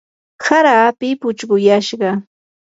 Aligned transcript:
hara 0.45 0.71
api 0.87 1.07
puchquyashqa. 1.21 2.09